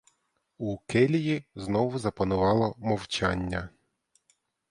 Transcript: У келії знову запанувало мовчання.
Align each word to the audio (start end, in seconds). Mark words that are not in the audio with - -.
У 0.57 0.77
келії 0.77 1.45
знову 1.55 1.99
запанувало 1.99 2.75
мовчання. 2.77 3.69